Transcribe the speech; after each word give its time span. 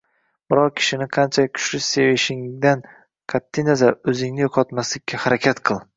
Biror 0.51 0.71
kishini 0.79 1.07
qanchalik 1.17 1.51
kuchli 1.57 1.81
sevishingdan 1.87 2.81
qat’iy 3.35 3.69
nazar 3.69 3.99
o‘zingni 4.15 4.45
yo‘qotmaslikka 4.47 5.25
harakat 5.27 5.63
qil. 5.71 5.85